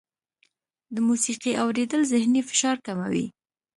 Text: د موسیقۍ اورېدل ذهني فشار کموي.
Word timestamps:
د 0.93 0.95
موسیقۍ 1.07 1.53
اورېدل 1.63 2.01
ذهني 2.13 2.41
فشار 2.49 2.77
کموي. 2.85 3.25